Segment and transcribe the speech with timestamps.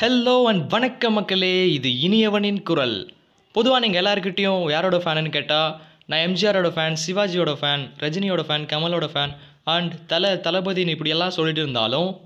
[0.00, 3.12] Hello and வணக்கம் மக்களே இது இனியவனின் குரல்.
[3.52, 9.32] பொதுவாக நீங்கள் எல்லாருக்கிட்டேயும் யாரோட ஃபேனுன்னு கேட்டால் நான் எம்ஜிஆரோட ஃபேன் சிவாஜியோட ஃபேன் ரஜினியோட ஃபேன் கமலோட ஃபேன்
[9.64, 12.20] அண்ட் தலை தளபதின்னு இப்படியெல்லாம் சொல்லிட்டு இருந்தாலும்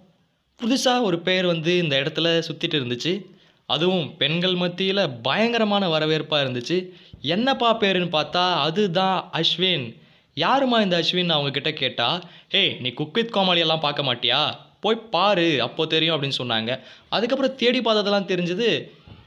[0.62, 3.24] புதுசாக ஒரு பேர் வந்து இந்த இடத்துல சுற்றிட்டு இருந்துச்சு.
[3.67, 6.88] அதுவும் பெண்கள் மத்தியில் பயங்கரமான வரவேற்பாக இருந்துச்சு.
[7.21, 9.96] என்னப்பா பேருன்னு பார்த்தா அதுதான் அஸ்வின்.
[10.37, 14.68] யாருமா இந்த அஸ்வின் அவங்க கிட்ட கேட்டால் ஹே நீ குக்வித் கோமாளியெல்லாம் கோமாளி எல்லாம் பார்க்க மாட்டியா?
[14.85, 16.70] போய் பாரு அப்போது தெரியும் அப்படின்னு சொன்னாங்க.
[17.16, 18.70] அதுக்கப்புறம் தேடி பார்த்ததெல்லாம் தெரிஞ்சது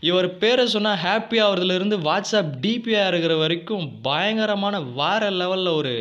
[0.10, 5.94] இவர் பேரை சொன்னால் ஹாப்பி ஆகிறதுலேருந்து வாட்ஸ்அப் டிபியாக இருக்கிற வரைக்கும் பயங்கரமான வேறு லெவலில் ஒரு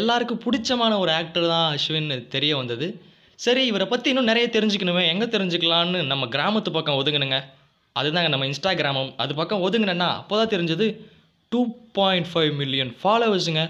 [0.00, 2.86] எல்லாருக்கும் பிடிச்சமான ஒரு ஆக்டர் தான் அஸ்வின் தெரிய வந்தது.
[3.44, 7.38] சரி இவரை பற்றி இன்னும் நிறைய தெரிஞ்சுக்கணுமே எங்கே தெரிஞ்சுக்கலான்னு நம்ம கிராமத்து பக்கம் ஒதுங்கினுங்க.
[7.96, 9.10] அதுதாங்க நம்ம இன்ஸ்டாகிராமம்.
[9.22, 10.86] அது பக்கம் ஒதுங்கினேன்னா அப்போ தான் தெரிஞ்சது
[11.52, 11.60] டூ
[11.98, 13.62] பாயிண்ட் ஃபைவ் மில்லியன் ஃபாலோவர்ஸுங்க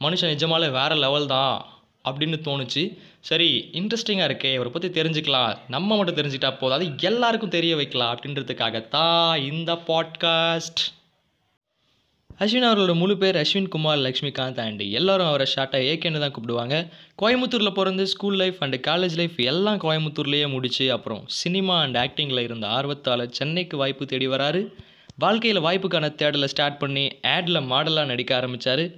[0.00, 1.56] மனுஷன் நிஜமாலே வேறு லெவல் தான்.
[2.04, 2.98] அப்படின்னு தோணுச்சு.
[3.20, 4.52] சரி இன்ட்ரெஸ்டிங்காக இருக்கே.
[4.52, 5.58] இவரை பற்றி தெரிஞ்சுக்கலாம்.
[5.68, 6.70] நம்ம மட்டும் தெரிஞ்சுக்கிட்டா போதும்.
[6.70, 10.82] அது எல்லாருக்கும் தெரிய வைக்கலாம் அப்படின்றதுக்காகத்தான் இந்த பாட்காஸ்ட்
[12.38, 16.88] அஸ்வின் அவர்களோட முழு பேர் அஸ்வின் குமார் லக்ஷ்மிகாந்த் அண்ட் எல்லோரும் அவரை ஷார்ட்டாக ஏகேன்னு தான் கூப்பிடுவாங்க.
[17.22, 22.66] கோயம்புத்தூரில் பிறந்து school life and college life எல்லாம் கோயம்புத்தூர்லேயே முடிச்சு அப்புறம் சினிமா அண்ட் ஆக்டிங்கில் இருந்த
[22.66, 24.66] ஆர்வத்தால் சென்னைக்கு வாய்ப்பு தேடி வராரு.
[25.18, 28.90] வாழ்க்கையில் வாய்ப்புக்கான தேடலை ஸ்டார்ட் பண்ணி ஆடில் மாடலாக நடிக்க ஆரம்பித்தார்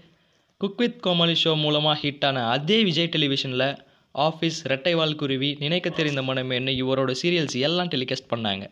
[0.60, 3.64] குக் வித் கோமாளி ஷோ மூலமாக ஹிட்டான அதே விஜய் டெலிவிஷனில்
[4.14, 8.64] ஆஃபீஸ் ரெட்டைவால் குருவி நினைக்க தெரிந்த மனமேன்னு இவரோட சீரியல்ஸ் எல்லாம் டெலிகாஸ்ட் பண்ணாங்க.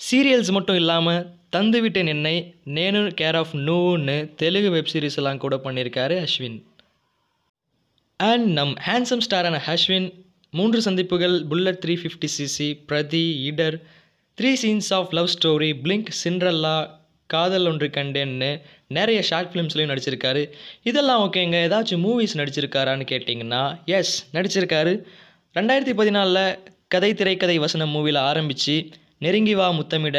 [0.00, 1.20] சீரியல்ஸ் மட்டும் இல்லாமல்
[1.56, 2.34] தந்துவிட்டேன் என்னை
[2.76, 6.58] நேனு கேர் ஆஃப் நூன்னு தெலுங்கு வெப் சீரிஸ் எல்லாம் கூட பண்ணியிருக்காரு அஸ்வின்.
[8.16, 10.08] அண்ட் நம் ஹேண்ட்ஸம் ஸ்டாரான அஸ்வின்
[10.50, 13.78] மூன்று சந்திப்புகள் புல்லட் த்ரீ ஃபிஃப்டி சிசி பிரதி இடர்
[14.38, 16.76] three scenes of love story blink Cinderella
[17.30, 18.52] காதல் ஒன்று கண்டேன்னு
[18.96, 20.42] நிறைய ஷார்ட் ஃபிலிம்ஸ்லையும் நடிச்சிருக்காரு.
[20.82, 23.62] இதெல்லாம் ஓகேங்க ஏதாச்சும் மூவிஸ் நடிச்சிருக்காரான்னு கேட்டிங்கன்னா
[23.96, 24.92] எஸ் நடிச்சிருக்காரு.
[25.54, 26.58] ரெண்டாயிரத்தி பதினாலில்
[26.94, 28.74] கதை திரைக்கதை வசனம் மூவியில் ஆரம்பித்து
[29.18, 30.18] நெருங்கி வா முத்தமிட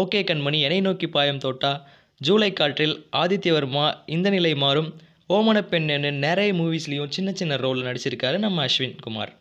[0.00, 1.72] ஓகே கண்மணி எனை நோக்கி பாயம் தோட்டா
[2.20, 4.90] ஜூலை காற்றில் ஆதித்யவர்மா இந்த நிலை மாறும்.
[5.28, 9.32] ஓமன பெண்ணுன்னு நிறைய மூவிஸ்லேயும் சின்ன சின்ன ரோலில் நடிச்சிருக்காரு நம்ம அஸ்வின் குமார்.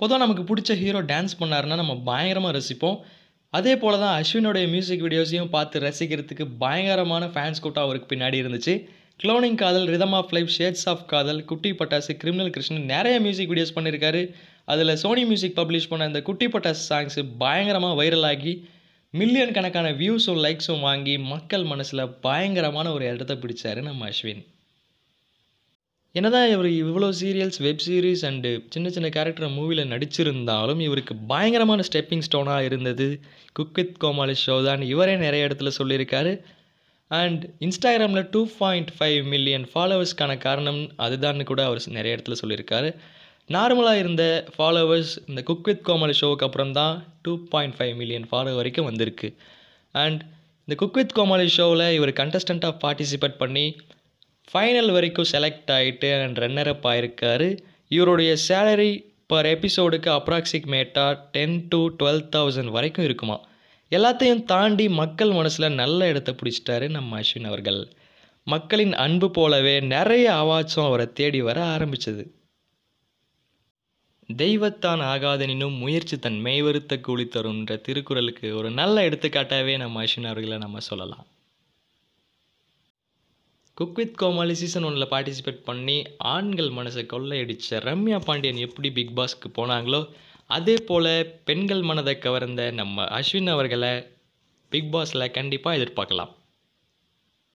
[0.00, 2.98] பொதுவாக நமக்கு பிடிச்ச ஹீரோ டான்ஸ் பண்ணாருன்னா நம்ம பயங்கரமாக ரசிப்போம்.
[3.52, 8.74] அதே போல் தான் அஸ்வினுடைய மியூசிக் வீடியோஸையும் பார்த்து ரசிக்கிறதுக்கு பயங்கரமான ஃபேன்ஸ் கூட்டம் அவருக்கு பின்னாடி இருந்துச்சு.
[9.22, 13.76] க்ளோனிங் காதல் rhythm of life shades of காதல் குட்டி பட்டாசு கிரிமினல் கிருஷ்ணன் நிறைய மியூசிக் வீடியோஸ்
[13.76, 14.22] பண்ணியிருக்காரு
[14.72, 18.52] அதில் சோனி மியூசிக் பப்ளிஷ் பண்ண இந்த குட்டி பட்டாசு சாங்ஸு பயங்கரமாக வைரல் ஆகி
[19.14, 24.42] மில்லியன் கணக்கான வியூஸும் லைக்ஸும் வாங்கி மக்கள் மனசில் பயங்கரமான ஒரு இடத்த பிடிச்சாரு நம்ம அஸ்வின்.
[26.18, 32.22] என்னதான் இவர் இவ்வளோ சீரியல்ஸ் வெப் சீரிஸ் அண்டு சின்ன சின்ன கேரக்டர் மூவியில் நடிச்சிருந்தாலும் இவருக்கு பயங்கரமான ஸ்டெப்பிங்
[32.26, 33.06] ஸ்டோனாக இருந்தது.
[33.52, 36.32] குக் வித் கோமாளி ஷோ தான் இவரே நிறைய இடத்துல சொல்லியிருக்காரு.
[37.10, 42.90] அண்ட் இன்ஸ்டாகிராமில் டூ பாயிண்ட் ஃபைவ் மில்லியன் ஃபாலோவர்ஸ்க்கான காரணம் அதுதான்னு கூட அவர் நிறைய இடத்துல சொல்லியிருக்காரு.
[43.48, 44.24] நார்மலாக இருந்த
[44.56, 49.30] ஃபாலோவர்ஸ் இந்த குக் வித் கோமாளி ஷோவுக்கு அப்புறம் தான் two point five million follow வரைக்கும் வந்திருக்கு.
[50.04, 50.22] அண்ட்
[50.68, 53.66] இந்த குக் வித் கோமாளி ஷோவில் இவர் கண்டஸ்டண்ட்டாக பார்ட்டிசிபேட் பண்ணி
[54.52, 57.48] ஃபைனல் வரைக்கும் செலக்ட் ஆகிட்டு அண்ட் ரன்னர் அப் ஆயிருக்காரு.
[57.88, 58.92] இவருடைய சேலரி
[59.26, 63.38] பர் எபிசோடுக்கு அப்ராக்சிமேட்டாக டென் டு டுவெல் தௌசண்ட் வரைக்கும் இருக்குமா?
[63.90, 67.80] எல்லாத்தையும் தாண்டி மக்கள் மனசில் நல்ல இடத்த பிடிச்சிட்டாரு நம்ம அஸ்வின் அவர்கள்.
[68.46, 72.24] மக்களின் அன்பு போலவே நிறைய அவாச்சும் அவரை தேடி வர ஆரம்பித்தது
[74.36, 80.78] தெய்வத்தான் ஆகாதனினும் முயற்சி தன் மெய்வருத்த கூலி தரும்ன்ற திருக்குறளுக்கு ஒரு நல்ல எடுத்துக்காட்டாகவே நம்ம அஸ்வின் அவர்களை நம்ம
[80.80, 81.26] சொல்லலாம்.
[83.78, 89.48] குக் வித் கோமாளி சீசன் ஒன்றில் பார்ட்டிசிபேட் பண்ணி ஆண்கள் மனசை கொள்ளையடித்த ரம்யா பாண்டியன் எப்படி பிக் பாஸ்க்கு
[89.58, 90.08] போனாங்களோ
[90.46, 94.06] அதே போல் பெண்கள் மனதை கவர்ந்த நம்ம அஸ்வின் அவர்களை
[94.68, 96.32] பிக் பாஸில் கண்டிப்பாக எதிர்பார்க்கலாம்.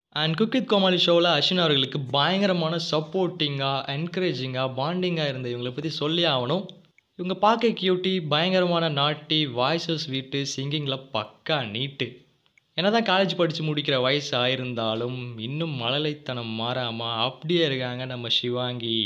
[0.09, 6.23] அண்ட் குக் வித் கோமாளி ஷோவில் அஸ்வின் அவர்களுக்கு பயங்கரமான சப்போர்ட்டிங்காக என்கரேஜிங்காக பாண்டிங்காக இருந்த இவங்களை பற்றி சொல்லி
[6.23, 6.65] ஆகணும்.
[7.15, 12.28] இவங்க பார்க்க கியூட்டி பயங்கரமான நாட்டி வாய்ஸஸ் வீட்டு சிங்கிங்கில் பக்கா நீட்டு.
[12.79, 15.17] என்னதான் காலேஜ் படித்து முடிக்கிற வயசு ஆயிருந்தாலும்
[15.47, 18.99] இன்னும் மழலைத்தனம் மாறாமல் அப்படியே இருக்காங்க நம்ம சிவாங்கி.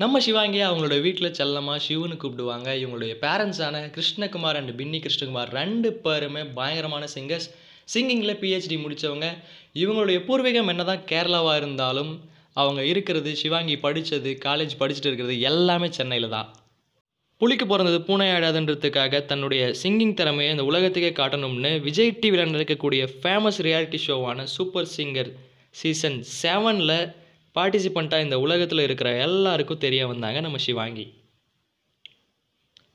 [0.00, 2.68] நம்ம சிவாங்கி அவங்களோட வீட்டில் செல்லமாக சிவனு கூப்பிடுவாங்க.
[2.80, 7.48] இவங்களுடைய பேரண்ட்ஸான கிருஷ்ணகுமார் அண்ட் பின்னி கிருஷ்ணகுமார் ரெண்டு பேருமே பயங்கரமான சிங்கர்ஸ்
[7.94, 9.28] சிங்கிங்கில் பிஹெச்டி முடித்தவங்க
[9.82, 12.12] இவங்களுடைய பூர்வீகம் என்ன தான் கேரளாவாக இருந்தாலும்
[12.52, 16.48] அவங்க இருக்கிறது சிவாங்கி படித்தது காலேஜ் படிச்சுட்டு இருக்கிறது எல்லாமே சென்னையில் தான்.
[17.40, 23.98] புலிக்கு பிறந்தது பூனை ஆடாதுன்றதுக்காக தன்னுடைய சிங்கிங் திறமையை இந்த உலகத்துக்கே காட்டணும்னு விஜய் டிவியில் நடக்கக்கூடிய ஃபேமஸ் ரியாலிட்டி
[24.06, 25.30] ஷோவான சூப்பர் சிங்கர்
[25.70, 26.98] சீசன் செவனில்
[27.56, 31.06] பார்ட்டிசிபெண்ட்டாக இந்த உலகத்தில் இருக்கிற எல்லாருக்கும் தெரிய வந்தாங்க நம்ம சிவாங்கி.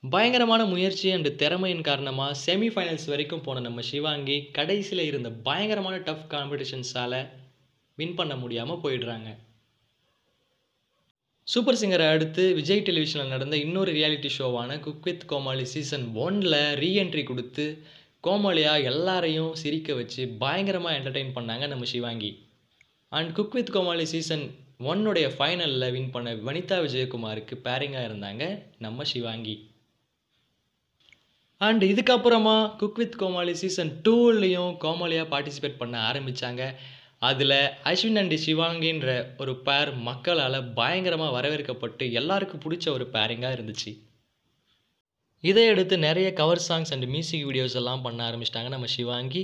[0.09, 7.19] பயங்கரமான முயற்சி அண்டு திறமையின் காரணமாக செமிஃபைனல்ஸ் வரைக்கும் போன நம்ம சிவாங்கி கடைசியில் இருந்த பயங்கரமான டஃப் காம்படிஷன்ஸால்
[7.97, 9.30] வின் பண்ண முடியாமல் போயிடுறாங்க.
[11.47, 17.24] சூப்பர் சிங்கரை அடுத்து விஜய் டெலிவிஷனில் நடந்த இன்னொரு ரியாலிட்டி ஷோவான குக் வித் கோமாளி சீசன் ஒனில் ரீஎன்ட்ரி
[17.24, 17.65] கொடுத்து
[18.24, 22.31] கோமாளியாக எல்லாரையும் சிரிக்க வச்சு பயங்கரமாக என்டர்டெயின் பண்ணாங்க நம்ம Sivaangi.
[23.12, 24.45] And cook with Comali season
[24.83, 28.44] ஒன்னுடைய ஃபைனலில் வின் பண்ண வனிதா விஜயகுமாருக்கு பேரிங்காக இருந்தாங்க
[28.77, 29.56] நம்ம சிவாங்கி.
[31.62, 36.63] அண்ட் இதுக்கப்புறமா குக் வித் கோமாளி சீசன் டூலேயும் கோமாளியாக பார்ட்டிசிபேட் பண்ண ஆரம்பித்தாங்க
[37.27, 37.57] அதில்
[37.89, 39.10] அஸ்வின் அண்டு சிவாங்கின்ற
[39.42, 43.92] ஒரு பேர் மக்களால் பயங்கரமாக வரவேற்கப்பட்டு எல்லாருக்கும் பிடிச்ச ஒரு பேரிங்காக இருந்துச்சு.
[45.44, 49.44] இதை எடுத்து நிறைய cover songs and music videos எல்லாம் பண்ண ஆரம்பிச்சிட்டாங்க நம்ம சிவாங்கி.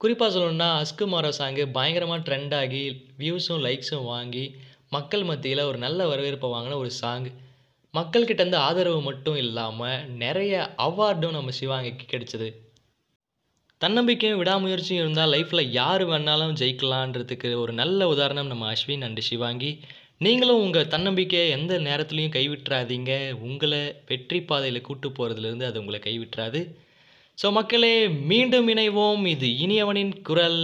[0.00, 2.82] குறிப்பாக சொல்லணும்னா அஸ்குமாரோ சாங்கு பயங்கரமாக ட்ரெண்ட் ஆகி
[3.18, 4.44] வியூஸும் லைக்ஸும் வாங்கி
[4.88, 7.28] மக்கள் மத்தியில் ஒரு நல்ல வரவேற்பை வாங்கின ஒரு சாங்
[7.94, 10.54] மக்கள்கிட்டேருந்து ஆதரவு மட்டும் இல்லாமல் நிறைய
[10.86, 12.48] அவார்டும் நம்ம சிவாங்கிக்கு கிடைச்சது.
[13.78, 19.70] தன்னம்பிக்கையும் விடாமுயற்சியும் இருந்தால் லைஃப்பில் யார் வேணாலும் ஜெயிக்கலான்றதுக்கு ஒரு நல்ல உதாரணம் நம்ம அஸ்வின் அண்டு சிவாங்கி.
[20.18, 23.12] நீங்களும் உங்கள் தன்னம்பிக்கையை எந்த நேரத்துலையும் கைவிட்டுறாதீங்க.
[23.40, 26.60] உங்களை வெற்றி பாதையில் கூட்டு போகிறதுலேருந்து அது உங்களை கைவிட்டுறாது.
[27.42, 29.26] ஸோ மக்களே மீண்டும் இணைவோம்.
[29.26, 30.62] இது இனியவனின் குரல்.